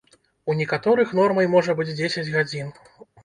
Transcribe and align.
У 0.51 0.55
некаторых 0.61 1.11
нормай 1.19 1.51
можа 1.55 1.75
быць 1.79 1.95
дзесяць 2.01 2.27
гадзін. 2.39 2.73